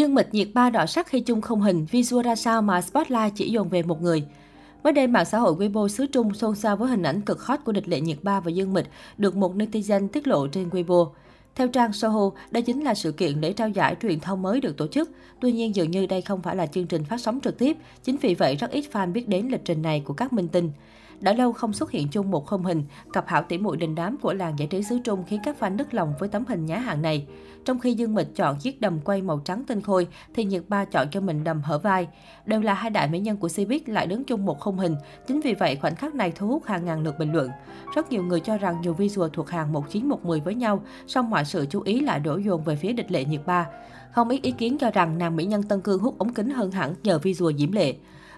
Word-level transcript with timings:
Dương 0.00 0.14
Mịch 0.14 0.34
nhiệt 0.34 0.48
ba 0.54 0.70
đỏ 0.70 0.86
sắc 0.86 1.06
khi 1.06 1.20
chung 1.20 1.40
không 1.40 1.60
hình, 1.60 1.86
visual 1.90 2.26
ra 2.26 2.36
sao 2.36 2.62
mà 2.62 2.80
Spotlight 2.80 3.32
chỉ 3.34 3.50
dồn 3.50 3.68
về 3.68 3.82
một 3.82 4.02
người. 4.02 4.24
Mới 4.82 4.92
đây, 4.92 5.06
mạng 5.06 5.24
xã 5.24 5.38
hội 5.38 5.54
Weibo 5.54 5.88
xứ 5.88 6.06
Trung 6.06 6.34
xôn 6.34 6.56
xao 6.56 6.76
với 6.76 6.88
hình 6.88 7.02
ảnh 7.02 7.20
cực 7.20 7.42
hot 7.42 7.60
của 7.64 7.72
địch 7.72 7.88
lệ 7.88 8.00
nhiệt 8.00 8.18
ba 8.22 8.40
và 8.40 8.50
Dương 8.50 8.72
Mịch 8.72 8.86
được 9.18 9.36
một 9.36 9.56
netizen 9.56 10.08
tiết 10.08 10.26
lộ 10.26 10.46
trên 10.46 10.68
Weibo. 10.68 11.10
Theo 11.60 11.68
trang 11.68 11.92
Soho, 11.92 12.30
đây 12.50 12.62
chính 12.62 12.80
là 12.80 12.94
sự 12.94 13.12
kiện 13.12 13.40
lễ 13.40 13.52
trao 13.52 13.68
giải 13.68 13.96
truyền 14.02 14.20
thông 14.20 14.42
mới 14.42 14.60
được 14.60 14.76
tổ 14.76 14.86
chức. 14.86 15.10
Tuy 15.40 15.52
nhiên, 15.52 15.74
dường 15.74 15.90
như 15.90 16.06
đây 16.06 16.22
không 16.22 16.42
phải 16.42 16.56
là 16.56 16.66
chương 16.66 16.86
trình 16.86 17.04
phát 17.04 17.20
sóng 17.20 17.40
trực 17.40 17.58
tiếp. 17.58 17.76
Chính 18.04 18.16
vì 18.16 18.34
vậy, 18.34 18.56
rất 18.56 18.70
ít 18.70 18.84
fan 18.92 19.12
biết 19.12 19.28
đến 19.28 19.48
lịch 19.48 19.64
trình 19.64 19.82
này 19.82 20.02
của 20.04 20.14
các 20.14 20.32
minh 20.32 20.48
tinh. 20.48 20.70
Đã 21.20 21.32
lâu 21.32 21.52
không 21.52 21.72
xuất 21.72 21.90
hiện 21.90 22.08
chung 22.08 22.30
một 22.30 22.46
khung 22.46 22.64
hình, 22.64 22.84
cặp 23.12 23.28
hảo 23.28 23.42
tỷ 23.42 23.58
muội 23.58 23.76
đình 23.76 23.94
đám 23.94 24.16
của 24.16 24.32
làng 24.32 24.58
giải 24.58 24.68
trí 24.68 24.82
xứ 24.82 24.98
Trung 25.04 25.24
khiến 25.26 25.40
các 25.44 25.56
fan 25.60 25.76
nức 25.76 25.94
lòng 25.94 26.14
với 26.18 26.28
tấm 26.28 26.44
hình 26.48 26.66
nhá 26.66 26.78
hàng 26.78 27.02
này. 27.02 27.26
Trong 27.64 27.78
khi 27.78 27.94
Dương 27.94 28.14
Mịch 28.14 28.36
chọn 28.36 28.58
chiếc 28.58 28.80
đầm 28.80 29.00
quay 29.00 29.22
màu 29.22 29.40
trắng 29.44 29.64
tinh 29.66 29.80
khôi, 29.80 30.06
thì 30.34 30.44
Nhật 30.44 30.68
Ba 30.68 30.84
chọn 30.84 31.06
cho 31.10 31.20
mình 31.20 31.44
đầm 31.44 31.62
hở 31.62 31.78
vai. 31.78 32.08
Đều 32.46 32.60
là 32.60 32.74
hai 32.74 32.90
đại 32.90 33.08
mỹ 33.08 33.18
nhân 33.20 33.36
của 33.36 33.48
Cbiz 33.48 33.80
lại 33.86 34.06
đứng 34.06 34.24
chung 34.24 34.46
một 34.46 34.60
khung 34.60 34.78
hình. 34.78 34.96
Chính 35.26 35.40
vì 35.40 35.54
vậy, 35.54 35.76
khoảnh 35.76 35.96
khắc 35.96 36.14
này 36.14 36.32
thu 36.36 36.48
hút 36.48 36.64
hàng 36.64 36.84
ngàn 36.84 37.02
lượt 37.02 37.18
bình 37.18 37.32
luận. 37.32 37.50
Rất 37.94 38.12
nhiều 38.12 38.22
người 38.22 38.40
cho 38.40 38.58
rằng 38.58 38.80
nhiều 38.80 38.94
visual 38.94 39.28
thuộc 39.32 39.50
hàng 39.50 39.72
1910 39.72 40.40
với 40.40 40.54
nhau, 40.54 40.82
song 41.06 41.30
mọi 41.30 41.44
sự 41.50 41.66
chú 41.70 41.82
ý 41.84 42.00
lại 42.00 42.20
đổ 42.20 42.36
dồn 42.36 42.64
về 42.64 42.76
phía 42.76 42.92
địch 42.92 43.12
lệ 43.12 43.24
nhiệt 43.24 43.40
Ba. 43.46 43.66
Không 44.12 44.28
ít 44.28 44.42
ý 44.42 44.50
kiến 44.50 44.78
cho 44.78 44.90
rằng 44.90 45.18
nàng 45.18 45.36
mỹ 45.36 45.44
nhân 45.44 45.62
Tân 45.62 45.80
Cương 45.80 46.00
hút 46.00 46.18
ống 46.18 46.34
kính 46.34 46.50
hơn 46.50 46.70
hẳn 46.70 46.94
nhờ 47.02 47.18
visual 47.18 47.54
diễm 47.58 47.72
lệ. 47.72 47.94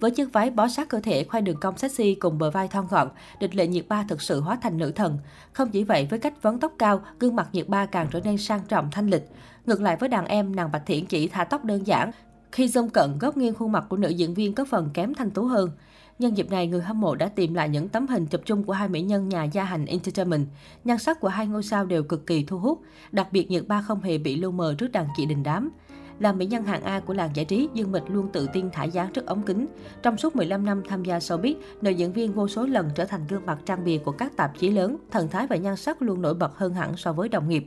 Với 0.00 0.10
chiếc 0.10 0.32
váy 0.32 0.50
bó 0.50 0.68
sát 0.68 0.88
cơ 0.88 1.00
thể 1.00 1.24
khoai 1.24 1.42
đường 1.42 1.60
cong 1.60 1.78
sexy 1.78 2.14
cùng 2.14 2.38
bờ 2.38 2.50
vai 2.50 2.68
thon 2.68 2.86
gọn, 2.90 3.08
địch 3.40 3.54
lệ 3.54 3.66
nhiệt 3.66 3.88
ba 3.88 4.04
thực 4.08 4.22
sự 4.22 4.40
hóa 4.40 4.58
thành 4.62 4.78
nữ 4.78 4.90
thần. 4.90 5.18
Không 5.52 5.70
chỉ 5.70 5.84
vậy, 5.84 6.06
với 6.10 6.18
cách 6.18 6.42
vấn 6.42 6.60
tóc 6.60 6.72
cao, 6.78 7.02
gương 7.20 7.36
mặt 7.36 7.48
nhiệt 7.52 7.68
ba 7.68 7.86
càng 7.86 8.08
trở 8.10 8.20
nên 8.20 8.38
sang 8.38 8.60
trọng 8.68 8.90
thanh 8.90 9.10
lịch. 9.10 9.24
Ngược 9.66 9.80
lại 9.80 9.96
với 9.96 10.08
đàn 10.08 10.26
em, 10.26 10.56
nàng 10.56 10.72
Bạch 10.72 10.86
Thiển 10.86 11.06
chỉ 11.06 11.28
thả 11.28 11.44
tóc 11.44 11.64
đơn 11.64 11.86
giản. 11.86 12.10
Khi 12.52 12.66
zoom 12.66 12.88
cận, 12.88 13.18
góc 13.18 13.36
nghiêng 13.36 13.54
khuôn 13.54 13.72
mặt 13.72 13.84
của 13.88 13.96
nữ 13.96 14.08
diễn 14.08 14.34
viên 14.34 14.54
có 14.54 14.64
phần 14.64 14.90
kém 14.94 15.14
thanh 15.14 15.30
tú 15.30 15.44
hơn. 15.44 15.70
Nhân 16.18 16.36
dịp 16.36 16.50
này, 16.50 16.66
người 16.66 16.80
hâm 16.80 17.00
mộ 17.00 17.14
đã 17.14 17.28
tìm 17.28 17.54
lại 17.54 17.68
những 17.68 17.88
tấm 17.88 18.06
hình 18.06 18.26
chụp 18.26 18.40
chung 18.44 18.64
của 18.64 18.72
hai 18.72 18.88
mỹ 18.88 19.02
nhân 19.02 19.28
nhà 19.28 19.44
gia 19.44 19.64
hành 19.64 19.86
Entertainment. 19.86 20.46
Nhan 20.84 20.98
sắc 20.98 21.20
của 21.20 21.28
hai 21.28 21.46
ngôi 21.46 21.62
sao 21.62 21.84
đều 21.86 22.02
cực 22.02 22.26
kỳ 22.26 22.44
thu 22.44 22.58
hút, 22.58 22.80
đặc 23.12 23.28
biệt 23.32 23.50
Nhật 23.50 23.68
Ba 23.68 23.82
không 23.82 24.00
hề 24.00 24.18
bị 24.18 24.36
lu 24.36 24.50
mờ 24.50 24.74
trước 24.78 24.92
đàn 24.92 25.06
chị 25.16 25.26
đình 25.26 25.42
đám. 25.42 25.70
Là 26.18 26.32
mỹ 26.32 26.46
nhân 26.46 26.62
hạng 26.62 26.82
A 26.82 27.00
của 27.00 27.14
làng 27.14 27.30
giải 27.34 27.44
trí, 27.44 27.68
Dương 27.74 27.92
Mịch 27.92 28.02
luôn 28.08 28.28
tự 28.32 28.46
tin 28.52 28.70
thả 28.70 28.84
dáng 28.84 29.12
trước 29.12 29.26
ống 29.26 29.42
kính. 29.42 29.66
Trong 30.02 30.16
suốt 30.16 30.36
15 30.36 30.64
năm 30.64 30.82
tham 30.88 31.04
gia 31.04 31.18
showbiz, 31.18 31.54
nữ 31.82 31.90
diễn 31.90 32.12
viên 32.12 32.32
vô 32.32 32.48
số 32.48 32.66
lần 32.66 32.90
trở 32.94 33.04
thành 33.04 33.26
gương 33.28 33.46
mặt 33.46 33.58
trang 33.66 33.84
bìa 33.84 33.98
của 33.98 34.12
các 34.12 34.36
tạp 34.36 34.58
chí 34.58 34.70
lớn, 34.70 34.96
thần 35.10 35.28
thái 35.28 35.46
và 35.46 35.56
nhan 35.56 35.76
sắc 35.76 36.02
luôn 36.02 36.22
nổi 36.22 36.34
bật 36.34 36.56
hơn 36.56 36.74
hẳn 36.74 36.96
so 36.96 37.12
với 37.12 37.28
đồng 37.28 37.48
nghiệp. 37.48 37.66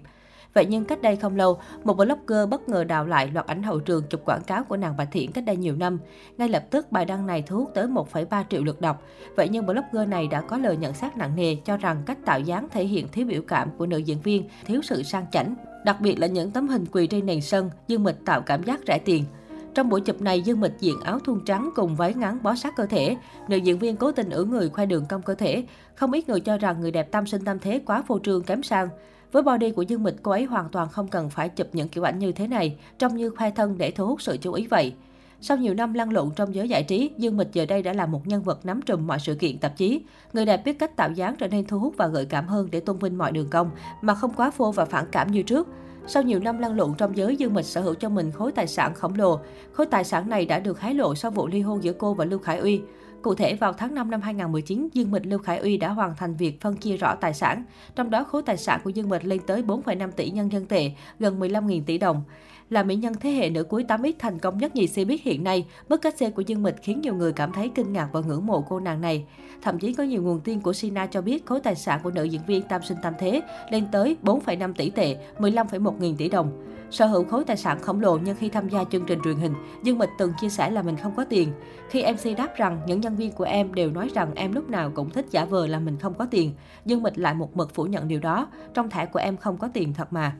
Vậy 0.53 0.65
nhưng 0.65 0.85
cách 0.85 1.01
đây 1.01 1.15
không 1.15 1.35
lâu, 1.35 1.59
một 1.83 1.93
blogger 1.93 2.49
bất 2.49 2.69
ngờ 2.69 2.83
đào 2.83 3.05
lại 3.05 3.31
loạt 3.33 3.47
ảnh 3.47 3.63
hậu 3.63 3.79
trường 3.79 4.03
chụp 4.09 4.21
quảng 4.25 4.43
cáo 4.47 4.63
của 4.63 4.77
nàng 4.77 4.97
Bạch 4.97 5.07
Thiện 5.11 5.31
cách 5.31 5.45
đây 5.45 5.55
nhiều 5.55 5.75
năm. 5.75 5.99
Ngay 6.37 6.49
lập 6.49 6.63
tức, 6.69 6.91
bài 6.91 7.05
đăng 7.05 7.27
này 7.27 7.41
thu 7.41 7.57
hút 7.57 7.71
tới 7.73 7.87
1,3 7.87 8.43
triệu 8.49 8.63
lượt 8.63 8.81
đọc. 8.81 9.03
Vậy 9.35 9.49
nhưng 9.51 9.65
blogger 9.65 10.09
này 10.09 10.27
đã 10.27 10.41
có 10.41 10.57
lời 10.57 10.77
nhận 10.77 10.93
xét 10.93 11.17
nặng 11.17 11.35
nề 11.35 11.55
cho 11.55 11.77
rằng 11.77 12.03
cách 12.05 12.17
tạo 12.25 12.39
dáng 12.39 12.67
thể 12.71 12.85
hiện 12.85 13.07
thiếu 13.07 13.25
biểu 13.25 13.41
cảm 13.41 13.69
của 13.77 13.85
nữ 13.85 13.97
diễn 13.97 14.21
viên, 14.21 14.49
thiếu 14.65 14.81
sự 14.83 15.03
sang 15.03 15.25
chảnh. 15.31 15.55
Đặc 15.85 16.01
biệt 16.01 16.19
là 16.19 16.27
những 16.27 16.51
tấm 16.51 16.67
hình 16.67 16.85
quỳ 16.91 17.07
trên 17.07 17.25
nền 17.25 17.41
sân, 17.41 17.69
Dương 17.87 18.03
Mịch 18.03 18.25
tạo 18.25 18.41
cảm 18.41 18.63
giác 18.63 18.79
rẻ 18.87 18.99
tiền. 18.99 19.25
Trong 19.73 19.89
buổi 19.89 20.01
chụp 20.01 20.21
này, 20.21 20.41
Dương 20.41 20.59
Mịch 20.59 20.73
diện 20.79 21.01
áo 21.03 21.19
thun 21.19 21.45
trắng 21.45 21.69
cùng 21.75 21.95
váy 21.95 22.13
ngắn 22.13 22.43
bó 22.43 22.55
sát 22.55 22.75
cơ 22.75 22.85
thể. 22.85 23.17
Nữ 23.47 23.57
diễn 23.57 23.79
viên 23.79 23.97
cố 23.97 24.11
tình 24.11 24.29
ử 24.29 24.45
người 24.45 24.69
khoe 24.69 24.85
đường 24.85 25.05
cong 25.09 25.21
cơ 25.21 25.35
thể. 25.35 25.63
Không 25.95 26.11
ít 26.11 26.29
người 26.29 26.39
cho 26.39 26.57
rằng 26.57 26.81
người 26.81 26.91
đẹp 26.91 27.11
tam 27.11 27.25
sinh 27.25 27.45
tam 27.45 27.59
thế 27.59 27.81
quá 27.85 28.03
phô 28.07 28.19
trương 28.19 28.43
kém 28.43 28.63
sang. 28.63 28.89
Với 29.31 29.43
body 29.43 29.71
của 29.71 29.81
Dương 29.81 30.03
Mịch, 30.03 30.15
cô 30.23 30.31
ấy 30.31 30.45
hoàn 30.45 30.69
toàn 30.69 30.89
không 30.89 31.07
cần 31.07 31.29
phải 31.29 31.49
chụp 31.49 31.67
những 31.73 31.87
kiểu 31.87 32.03
ảnh 32.03 32.19
như 32.19 32.31
thế 32.31 32.47
này, 32.47 32.77
trông 32.99 33.15
như 33.15 33.29
khoe 33.29 33.51
thân 33.51 33.77
để 33.77 33.91
thu 33.91 34.07
hút 34.07 34.21
sự 34.21 34.37
chú 34.37 34.53
ý 34.53 34.67
vậy. 34.67 34.93
Sau 35.41 35.57
nhiều 35.57 35.73
năm 35.73 35.93
lăn 35.93 36.11
lộn 36.11 36.31
trong 36.35 36.55
giới 36.55 36.69
giải 36.69 36.83
trí, 36.83 37.11
Dương 37.17 37.37
Mịch 37.37 37.53
giờ 37.53 37.65
đây 37.65 37.83
đã 37.83 37.93
là 37.93 38.05
một 38.05 38.27
nhân 38.27 38.43
vật 38.43 38.65
nắm 38.65 38.81
trùm 38.81 39.07
mọi 39.07 39.19
sự 39.19 39.35
kiện 39.35 39.57
tạp 39.57 39.77
chí. 39.77 40.01
Người 40.33 40.45
đẹp 40.45 40.61
biết 40.65 40.79
cách 40.79 40.95
tạo 40.95 41.11
dáng 41.11 41.35
trở 41.35 41.47
nên 41.47 41.65
thu 41.65 41.79
hút 41.79 41.93
và 41.97 42.07
gợi 42.07 42.25
cảm 42.25 42.47
hơn 42.47 42.67
để 42.71 42.79
tôn 42.79 42.97
vinh 42.97 43.17
mọi 43.17 43.31
đường 43.31 43.49
cong, 43.49 43.71
mà 44.01 44.15
không 44.15 44.33
quá 44.33 44.51
phô 44.51 44.71
và 44.71 44.85
phản 44.85 45.05
cảm 45.11 45.31
như 45.31 45.43
trước. 45.43 45.67
Sau 46.07 46.23
nhiều 46.23 46.39
năm 46.39 46.59
lăn 46.59 46.75
lộn 46.75 46.93
trong 46.97 47.17
giới, 47.17 47.35
Dương 47.35 47.53
Mịch 47.53 47.65
sở 47.65 47.81
hữu 47.81 47.93
cho 47.93 48.09
mình 48.09 48.31
khối 48.31 48.51
tài 48.51 48.67
sản 48.67 48.93
khổng 48.93 49.15
lồ. 49.15 49.39
Khối 49.71 49.85
tài 49.85 50.03
sản 50.03 50.29
này 50.29 50.45
đã 50.45 50.59
được 50.59 50.79
hái 50.79 50.93
lộ 50.93 51.15
sau 51.15 51.31
vụ 51.31 51.47
ly 51.47 51.61
hôn 51.61 51.83
giữa 51.83 51.93
cô 51.93 52.13
và 52.13 52.25
Lưu 52.25 52.39
Khải 52.39 52.57
Uy. 52.57 52.81
Cụ 53.27 53.35
thể, 53.35 53.55
vào 53.55 53.73
tháng 53.73 53.95
5 53.95 54.11
năm 54.11 54.21
2019, 54.21 54.89
Dương 54.93 55.11
Mịch 55.11 55.25
Lưu 55.25 55.39
Khải 55.39 55.57
Uy 55.57 55.77
đã 55.77 55.89
hoàn 55.89 56.15
thành 56.15 56.35
việc 56.35 56.61
phân 56.61 56.77
chia 56.77 56.97
rõ 56.97 57.15
tài 57.15 57.33
sản. 57.33 57.63
Trong 57.95 58.09
đó, 58.09 58.23
khối 58.23 58.41
tài 58.41 58.57
sản 58.57 58.79
của 58.83 58.89
Dương 58.89 59.09
Mịch 59.09 59.25
lên 59.25 59.39
tới 59.47 59.61
4,5 59.61 60.11
tỷ 60.11 60.29
nhân 60.29 60.51
dân 60.51 60.65
tệ, 60.65 60.91
gần 61.19 61.39
15.000 61.39 61.81
tỷ 61.85 61.97
đồng. 61.97 62.23
Là 62.69 62.83
mỹ 62.83 62.95
nhân 62.95 63.13
thế 63.19 63.29
hệ 63.29 63.49
nữ 63.49 63.63
cuối 63.63 63.85
8X 63.87 64.13
thành 64.19 64.39
công 64.39 64.57
nhất 64.57 64.75
nhì 64.75 65.05
biết 65.05 65.23
hiện 65.23 65.43
nay, 65.43 65.65
mức 65.89 66.01
cách 66.01 66.17
xe 66.17 66.29
của 66.29 66.41
Dương 66.41 66.63
Mịch 66.63 66.75
khiến 66.81 67.01
nhiều 67.01 67.15
người 67.15 67.33
cảm 67.33 67.51
thấy 67.51 67.71
kinh 67.75 67.93
ngạc 67.93 68.09
và 68.11 68.21
ngưỡng 68.21 68.45
mộ 68.45 68.61
cô 68.69 68.79
nàng 68.79 69.01
này. 69.01 69.25
Thậm 69.61 69.79
chí 69.79 69.93
có 69.93 70.03
nhiều 70.03 70.23
nguồn 70.23 70.39
tin 70.39 70.59
của 70.59 70.73
Sina 70.73 71.05
cho 71.05 71.21
biết 71.21 71.45
khối 71.45 71.59
tài 71.59 71.75
sản 71.75 71.99
của 72.03 72.11
nữ 72.11 72.23
diễn 72.23 72.41
viên 72.47 72.61
tam 72.61 72.83
sinh 72.83 72.97
tam 73.01 73.13
thế 73.19 73.41
lên 73.69 73.85
tới 73.91 74.17
4,5 74.23 74.73
tỷ 74.73 74.89
tệ, 74.89 75.17
15,1 75.39 75.91
nghìn 75.99 76.17
tỷ 76.17 76.29
đồng. 76.29 76.76
Sở 76.91 77.05
hữu 77.05 77.23
khối 77.23 77.43
tài 77.43 77.57
sản 77.57 77.79
khổng 77.81 78.01
lồ 78.01 78.17
nhưng 78.17 78.35
khi 78.35 78.49
tham 78.49 78.69
gia 78.69 78.83
chương 78.83 79.05
trình 79.05 79.19
truyền 79.23 79.37
hình, 79.37 79.53
Dương 79.83 79.97
Mịch 79.97 80.09
từng 80.17 80.33
chia 80.41 80.49
sẻ 80.49 80.69
là 80.69 80.81
mình 80.81 80.97
không 80.97 81.15
có 81.15 81.25
tiền. 81.25 81.53
Khi 81.89 82.03
MC 82.13 82.37
đáp 82.37 82.55
rằng 82.55 82.81
những 82.87 83.01
nhân 83.01 83.15
viên 83.15 83.31
của 83.31 83.43
em 83.43 83.73
đều 83.73 83.91
nói 83.91 84.09
rằng 84.13 84.31
em 84.35 84.53
lúc 84.53 84.69
nào 84.69 84.91
cũng 84.95 85.09
thích 85.09 85.25
giả 85.31 85.45
vờ 85.45 85.67
là 85.67 85.79
mình 85.79 85.97
không 85.97 86.13
có 86.13 86.27
tiền, 86.31 86.53
Dương 86.85 87.03
Mịch 87.03 87.17
lại 87.17 87.33
một 87.33 87.57
mực 87.57 87.73
phủ 87.73 87.83
nhận 87.83 88.07
điều 88.07 88.19
đó. 88.19 88.47
Trong 88.73 88.89
thẻ 88.89 89.05
của 89.05 89.19
em 89.19 89.37
không 89.37 89.57
có 89.57 89.69
tiền 89.73 89.93
thật 89.93 90.13
mà. 90.13 90.35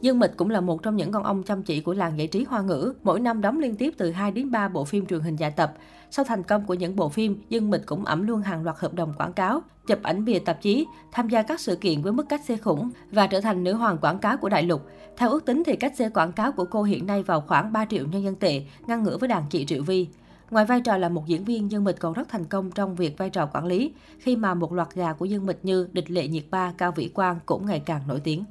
Dương 0.00 0.18
Mịch 0.18 0.36
cũng 0.36 0.50
là 0.50 0.60
một 0.60 0.82
trong 0.82 0.96
những 0.96 1.12
con 1.12 1.24
ông 1.24 1.42
chăm 1.42 1.62
chỉ 1.62 1.80
của 1.80 1.94
làng 1.94 2.18
giải 2.18 2.26
trí 2.26 2.44
hoa 2.44 2.60
ngữ, 2.62 2.94
mỗi 3.02 3.20
năm 3.20 3.40
đóng 3.40 3.58
liên 3.58 3.76
tiếp 3.76 3.94
từ 3.96 4.10
2 4.10 4.32
đến 4.32 4.50
3 4.50 4.68
bộ 4.68 4.84
phim 4.84 5.06
truyền 5.06 5.20
hình 5.20 5.36
dài 5.36 5.50
tập. 5.50 5.74
Sau 6.10 6.24
thành 6.24 6.42
công 6.42 6.66
của 6.66 6.74
những 6.74 6.96
bộ 6.96 7.08
phim, 7.08 7.42
Dương 7.48 7.70
Mịch 7.70 7.86
cũng 7.86 8.04
ẩm 8.04 8.26
luôn 8.26 8.42
hàng 8.42 8.64
loạt 8.64 8.76
hợp 8.78 8.94
đồng 8.94 9.14
quảng 9.18 9.32
cáo, 9.32 9.62
chụp 9.86 9.98
ảnh 10.02 10.24
bìa 10.24 10.38
tạp 10.38 10.62
chí, 10.62 10.86
tham 11.12 11.28
gia 11.28 11.42
các 11.42 11.60
sự 11.60 11.76
kiện 11.76 12.02
với 12.02 12.12
mức 12.12 12.28
cách 12.28 12.44
xe 12.44 12.56
khủng 12.56 12.90
và 13.10 13.26
trở 13.26 13.40
thành 13.40 13.64
nữ 13.64 13.72
hoàng 13.72 13.98
quảng 13.98 14.18
cáo 14.18 14.36
của 14.36 14.48
đại 14.48 14.62
lục. 14.62 14.82
Theo 15.16 15.30
ước 15.30 15.44
tính 15.44 15.62
thì 15.66 15.76
cách 15.76 15.96
xe 15.96 16.08
quảng 16.08 16.32
cáo 16.32 16.52
của 16.52 16.64
cô 16.64 16.82
hiện 16.82 17.06
nay 17.06 17.22
vào 17.22 17.40
khoảng 17.40 17.72
3 17.72 17.84
triệu 17.84 18.06
nhân 18.06 18.24
dân 18.24 18.34
tệ, 18.34 18.62
ngăn 18.86 19.02
ngửa 19.02 19.18
với 19.18 19.28
đàn 19.28 19.42
chị 19.50 19.64
Triệu 19.66 19.82
Vi. 19.82 20.08
Ngoài 20.50 20.64
vai 20.64 20.80
trò 20.80 20.96
là 20.96 21.08
một 21.08 21.26
diễn 21.26 21.44
viên, 21.44 21.70
Dương 21.70 21.84
Mịch 21.84 22.00
còn 22.00 22.12
rất 22.12 22.28
thành 22.28 22.44
công 22.44 22.70
trong 22.70 22.94
việc 22.96 23.18
vai 23.18 23.30
trò 23.30 23.46
quản 23.46 23.66
lý, 23.66 23.92
khi 24.18 24.36
mà 24.36 24.54
một 24.54 24.72
loạt 24.72 24.94
gà 24.94 25.12
của 25.12 25.24
Dương 25.24 25.46
Mịch 25.46 25.64
như 25.64 25.88
Địch 25.92 26.10
Lệ 26.10 26.28
Nhiệt 26.28 26.44
Ba, 26.50 26.72
Cao 26.78 26.92
Vĩ 26.92 27.08
Quang 27.08 27.38
cũng 27.46 27.66
ngày 27.66 27.80
càng 27.80 28.02
nổi 28.08 28.20
tiếng. 28.24 28.44